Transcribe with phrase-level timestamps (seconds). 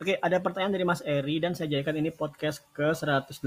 [0.00, 3.44] Oke, ada pertanyaan dari Mas Eri dan saya jadikan ini podcast ke 186.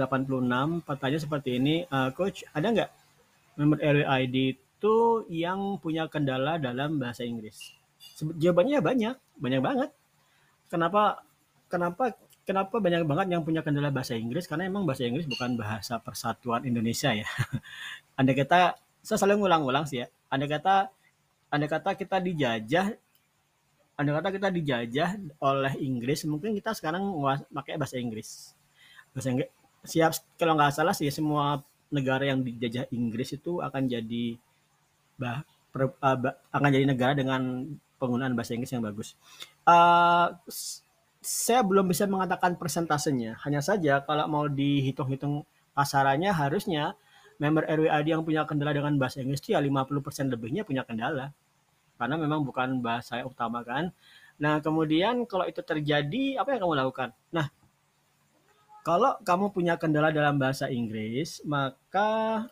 [0.85, 2.89] Pertanyaan seperti ini, uh, Coach, ada nggak
[3.57, 4.95] member RWID itu
[5.33, 7.73] yang punya kendala dalam bahasa Inggris?
[8.37, 9.89] Jawabannya banyak, banyak banget.
[10.69, 11.25] Kenapa?
[11.73, 12.13] Kenapa?
[12.45, 14.45] Kenapa banyak banget yang punya kendala bahasa Inggris?
[14.45, 17.25] Karena emang bahasa Inggris bukan bahasa persatuan Indonesia ya.
[18.21, 20.07] Anda kata, saya selalu ngulang-ngulang sih ya.
[20.29, 20.93] Anda kata,
[21.49, 22.93] Anda kata kita dijajah
[23.93, 25.09] andai kata kita dijajah
[25.41, 27.03] oleh Inggris, mungkin kita sekarang
[27.53, 28.57] pakai bahasa Inggris.
[29.13, 29.49] Bahasa Inggris
[29.83, 31.59] siap kalau nggak salah sih semua
[31.91, 34.39] negara yang dijajah Inggris itu akan jadi
[35.19, 37.67] bah, per, uh, bah, akan jadi negara dengan
[38.01, 39.13] penggunaan bahasa Inggris yang bagus.
[39.67, 40.33] Uh,
[41.23, 43.39] saya belum bisa mengatakan persentasenya.
[43.45, 46.97] Hanya saja kalau mau dihitung-hitung pasarannya harusnya
[47.37, 51.33] member RWID yang punya kendala dengan bahasa Inggris itu ya 50% lebihnya punya kendala
[52.03, 53.95] karena memang bukan bahasa yang utama kan.
[54.35, 57.15] Nah, kemudian kalau itu terjadi, apa yang kamu lakukan?
[57.31, 57.47] Nah,
[58.83, 62.43] kalau kamu punya kendala dalam bahasa Inggris, maka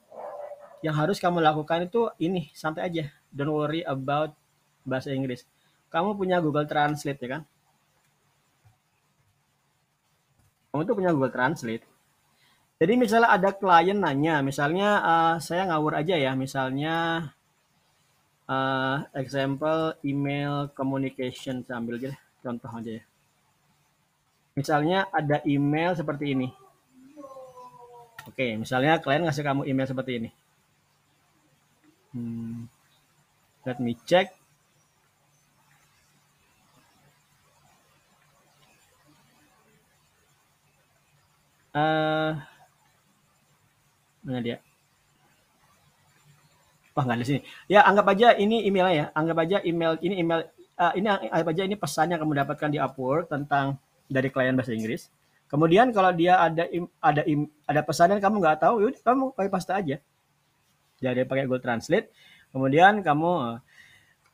[0.80, 3.06] yang harus kamu lakukan itu ini, santai aja.
[3.28, 4.32] Don't worry about
[4.88, 5.44] bahasa Inggris.
[5.92, 7.44] Kamu punya Google Translate ya kan?
[10.72, 11.84] Kamu tuh punya Google Translate.
[12.80, 17.28] Jadi misalnya ada klien nanya, misalnya uh, saya ngawur aja ya, misalnya
[18.50, 23.04] uh, example email communication sambil aja contoh aja ya.
[24.58, 26.50] Misalnya ada email seperti ini.
[28.30, 30.30] Oke, misalnya klien ngasih kamu email seperti ini.
[32.12, 32.68] Hmm,
[33.66, 34.36] let me check.
[41.72, 42.36] Uh,
[44.28, 44.60] mana dia?
[46.92, 47.42] Wah nggak ada sini.
[47.72, 49.06] Ya anggap aja ini emailnya ya.
[49.16, 50.44] Anggap aja email ini email
[50.76, 53.80] uh, ini anggap aja ini pesan yang kamu dapatkan di Upwork tentang
[54.12, 55.08] dari klien bahasa Inggris.
[55.48, 59.26] Kemudian kalau dia ada im, ada im, ada pesan yang kamu nggak tahu, yaudah kamu
[59.36, 60.00] pakai pasta aja.
[61.04, 62.08] Jadi pakai Google Translate.
[62.56, 63.56] Kemudian kamu uh,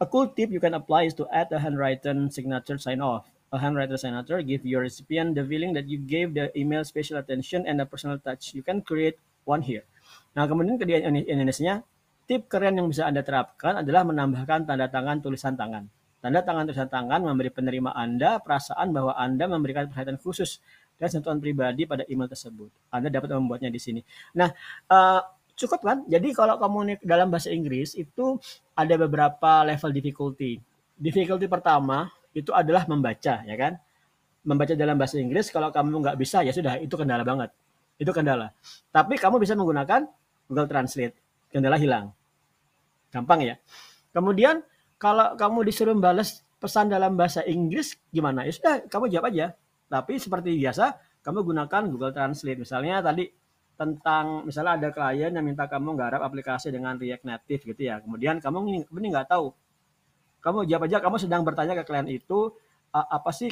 [0.02, 3.26] a cool tip you can apply is to add a handwritten signature sign off.
[3.50, 7.66] A handwritten signature give your recipient the feeling that you gave the email special attention
[7.66, 8.54] and a personal touch.
[8.54, 9.90] You can create one here.
[10.38, 11.82] Nah kemudian ke Indonesia
[12.28, 15.88] Tip keren yang bisa Anda terapkan adalah menambahkan tanda tangan tulisan tangan.
[16.20, 20.60] Tanda tangan tulisan tangan memberi penerima Anda perasaan bahwa Anda memberikan perhatian khusus
[21.00, 22.68] dan sentuhan pribadi pada email tersebut.
[22.92, 24.04] Anda dapat membuatnya di sini.
[24.36, 24.52] Nah,
[24.92, 25.24] uh,
[25.56, 25.98] cukup kan?
[26.04, 28.36] Jadi kalau kamu dalam bahasa Inggris itu
[28.76, 30.60] ada beberapa level difficulty.
[31.00, 33.80] Difficulty pertama itu adalah membaca, ya kan?
[34.44, 37.56] Membaca dalam bahasa Inggris kalau kamu nggak bisa ya sudah itu kendala banget.
[37.96, 38.52] Itu kendala.
[38.92, 40.12] Tapi kamu bisa menggunakan
[40.52, 41.16] Google Translate.
[41.48, 42.17] Kendala hilang.
[43.14, 43.56] Gampang ya.
[44.12, 44.64] Kemudian
[44.98, 48.44] kalau kamu disuruh balas pesan dalam bahasa Inggris gimana?
[48.44, 49.54] Ya sudah, kamu jawab aja.
[49.88, 52.60] Tapi seperti biasa, kamu gunakan Google Translate.
[52.60, 53.30] Misalnya tadi
[53.78, 58.02] tentang misalnya ada klien yang minta kamu garap aplikasi dengan React Native gitu ya.
[58.02, 59.54] Kemudian kamu ini, nggak tahu.
[60.42, 62.50] Kamu jawab aja, kamu sedang bertanya ke klien itu
[62.90, 63.52] apa sih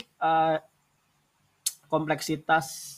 [1.86, 2.98] kompleksitas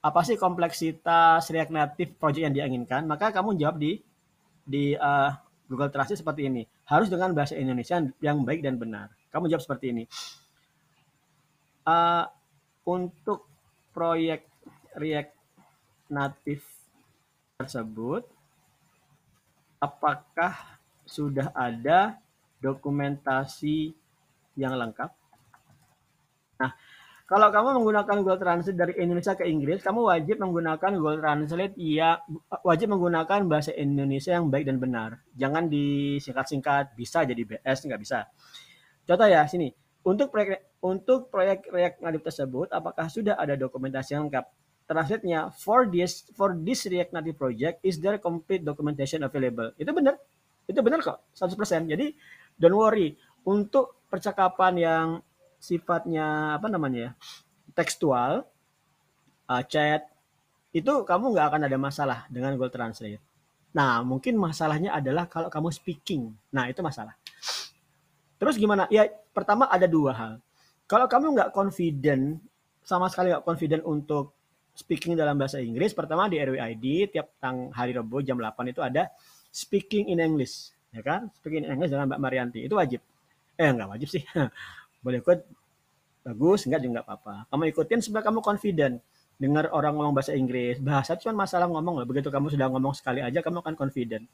[0.00, 3.10] apa sih kompleksitas React Native project yang diinginkan?
[3.10, 4.05] Maka kamu jawab di
[4.66, 5.30] di uh,
[5.70, 6.66] Google Translate seperti ini.
[6.90, 9.14] Harus dengan bahasa Indonesia yang baik dan benar.
[9.30, 10.04] Kamu jawab seperti ini.
[11.86, 12.26] Uh,
[12.82, 13.46] untuk
[13.94, 14.50] proyek
[14.98, 15.34] React
[16.10, 16.66] Native
[17.58, 18.26] tersebut,
[19.78, 22.18] apakah sudah ada
[22.58, 23.94] dokumentasi
[24.58, 25.10] yang lengkap?
[26.58, 26.72] Nah,
[27.26, 32.22] kalau kamu menggunakan Google Translate dari Indonesia ke Inggris, kamu wajib menggunakan Google Translate ya
[32.62, 35.18] wajib menggunakan bahasa Indonesia yang baik dan benar.
[35.34, 38.30] Jangan disingkat-singkat bisa jadi BS nggak bisa.
[39.02, 39.74] Contoh ya sini.
[40.06, 44.46] Untuk proyek untuk proyek React Native tersebut, apakah sudah ada dokumentasi yang lengkap?
[44.86, 49.74] Translate-nya for this for this React Native project is there complete documentation available?
[49.74, 50.14] Itu benar.
[50.70, 51.90] Itu benar kok, 100%.
[51.90, 52.14] Jadi
[52.54, 53.18] don't worry.
[53.50, 55.06] Untuk percakapan yang
[55.58, 57.12] sifatnya apa namanya ya
[57.76, 58.44] tekstual
[59.48, 60.08] uh, chat
[60.76, 63.22] itu kamu nggak akan ada masalah dengan Google Translate.
[63.72, 66.36] Nah mungkin masalahnya adalah kalau kamu speaking.
[66.52, 67.16] Nah itu masalah.
[68.36, 68.84] Terus gimana?
[68.92, 70.32] Ya pertama ada dua hal.
[70.84, 72.38] Kalau kamu nggak confident
[72.84, 74.36] sama sekali nggak confident untuk
[74.76, 79.08] speaking dalam bahasa Inggris, pertama di RWID tiap tang hari Rabu jam 8 itu ada
[79.48, 81.32] speaking in English, ya kan?
[81.40, 83.00] Speaking in English dengan Mbak Marianti itu wajib.
[83.56, 84.22] Eh nggak wajib sih.
[85.00, 85.38] boleh ikut?
[86.26, 87.34] Bagus enggak juga enggak apa-apa.
[87.50, 88.98] Kamu ikutin supaya kamu confident.
[89.36, 90.80] Dengar orang ngomong bahasa Inggris.
[90.82, 92.06] Bahasa cuma masalah ngomong loh.
[92.08, 94.26] Begitu kamu sudah ngomong sekali aja kamu akan confident.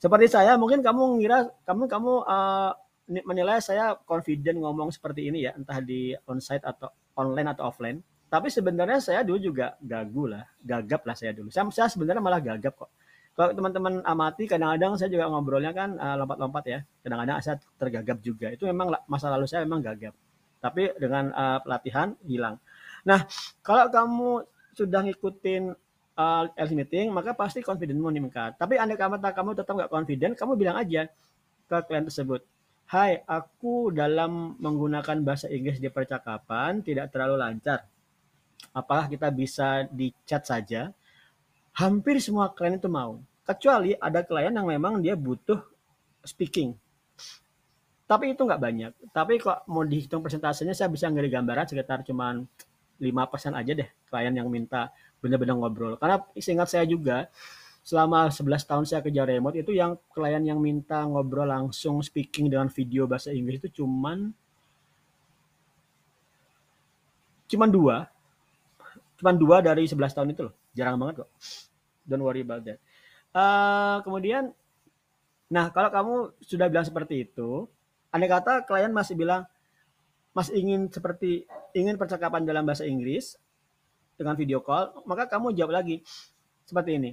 [0.00, 2.72] Seperti saya mungkin kamu ngira kamu kamu uh,
[3.06, 5.52] menilai saya confident ngomong seperti ini ya.
[5.58, 8.00] Entah di onsite atau online atau offline.
[8.26, 11.46] Tapi sebenarnya saya dulu juga gagu lah, gagap lah saya dulu.
[11.48, 12.90] Saya, saya sebenarnya malah gagap kok.
[13.36, 16.80] Kalau teman-teman amati, kadang-kadang saya juga ngobrolnya kan uh, lompat-lompat ya.
[17.04, 18.48] Kadang-kadang saya tergagap juga.
[18.48, 20.16] Itu memang masa lalu saya memang gagap.
[20.64, 22.56] Tapi dengan uh, pelatihan hilang.
[23.04, 23.28] Nah,
[23.60, 24.30] kalau kamu
[24.72, 25.76] sudah ngikutin
[26.16, 28.56] uh, LC meeting, maka pasti confidentmu meningkat.
[28.56, 31.04] Tapi andai kata kamu tetap nggak confident, kamu bilang aja
[31.68, 32.40] ke klien tersebut,
[32.86, 37.82] Hai, aku dalam menggunakan bahasa Inggris di percakapan tidak terlalu lancar.
[38.70, 40.94] Apakah kita bisa di chat saja?
[41.76, 43.20] Hampir semua klien itu mau.
[43.44, 45.60] Kecuali ada klien yang memang dia butuh
[46.24, 46.72] speaking.
[48.08, 48.92] Tapi itu nggak banyak.
[49.12, 52.48] Tapi kok mau dihitung persentasenya saya bisa ngeri gambaran sekitar cuman
[52.96, 54.88] 5% aja deh klien yang minta
[55.20, 55.94] benar-benar ngobrol.
[56.00, 57.28] Karena seingat saya juga
[57.86, 62.66] selama 11 tahun saya kerja remote itu yang klien yang minta ngobrol langsung speaking dengan
[62.66, 64.34] video bahasa Inggris itu cuman
[67.46, 67.96] cuman dua
[69.22, 71.30] cuman dua dari 11 tahun itu loh jarang banget kok
[72.08, 72.78] don't worry about that
[73.36, 74.54] uh, kemudian
[75.46, 77.66] nah kalau kamu sudah bilang seperti itu
[78.10, 79.46] andai kata klien masih bilang
[80.36, 83.40] masih ingin seperti ingin percakapan dalam bahasa Inggris
[84.16, 86.04] dengan video call, maka kamu jawab lagi
[86.64, 87.10] seperti ini.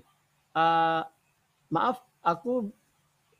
[0.56, 1.04] Uh,
[1.72, 2.72] maaf, aku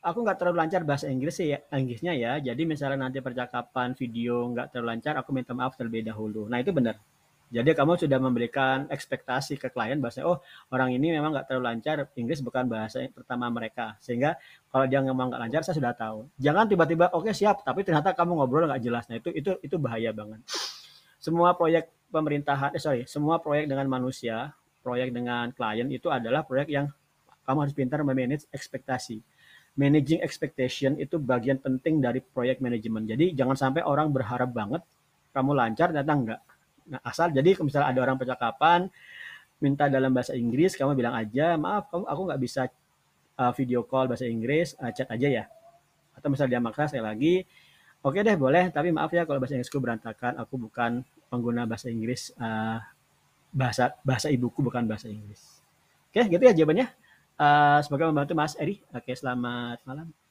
[0.04, 2.40] aku nggak terlalu lancar bahasa Inggris ya, Inggrisnya ya.
[2.44, 6.48] Jadi misalnya nanti percakapan video nggak terlalu lancar, aku minta maaf terlebih dahulu.
[6.52, 7.00] Nah itu benar.
[7.54, 10.38] Jadi kamu sudah memberikan ekspektasi ke klien bahwa oh
[10.74, 14.40] orang ini memang nggak terlalu lancar Inggris bukan bahasa pertama mereka sehingga
[14.74, 16.26] kalau dia ngomong nggak lancar saya sudah tahu.
[16.42, 19.06] Jangan tiba-tiba oke okay, siap tapi ternyata kamu ngobrol nggak jelas.
[19.06, 20.42] Nah itu itu itu bahaya banget.
[21.22, 24.50] Semua proyek pemerintahan eh sorry semua proyek dengan manusia
[24.82, 26.90] proyek dengan klien itu adalah proyek yang
[27.46, 29.22] kamu harus pintar memanage ekspektasi.
[29.78, 33.06] Managing expectation itu bagian penting dari proyek manajemen.
[33.06, 34.82] Jadi jangan sampai orang berharap banget
[35.34, 36.42] kamu lancar ternyata enggak
[36.90, 38.88] Nah, asal jadi misalnya ada orang percakapan
[39.64, 42.62] minta dalam bahasa Inggris, kamu bilang aja, maaf, kamu aku nggak bisa
[43.40, 45.44] uh, video call bahasa Inggris, uh, chat aja ya.
[46.20, 47.48] Atau misalnya dia maksa saya lagi,
[48.04, 51.88] oke okay deh boleh, tapi maaf ya kalau bahasa Inggrisku berantakan, aku bukan pengguna bahasa
[51.88, 52.84] Inggris, uh,
[53.56, 55.64] bahasa bahasa ibuku bukan bahasa Inggris.
[56.12, 56.88] Oke, okay, gitu ya jawabannya.
[57.34, 58.84] Uh, semoga membantu Mas Eri.
[58.94, 60.23] Oke, okay, selamat malam.